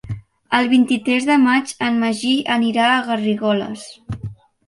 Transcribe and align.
El 0.59 0.69
vint-i-tres 0.69 1.25
de 1.27 1.35
maig 1.43 1.73
en 1.87 2.01
Magí 2.03 2.31
anirà 2.55 2.87
a 2.95 3.03
Garrigoles. 3.11 3.85